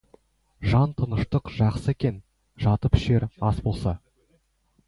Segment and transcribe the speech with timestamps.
[0.71, 2.17] Жан тыныштық жақсы екен,
[2.65, 3.95] жатып ішер ас болса.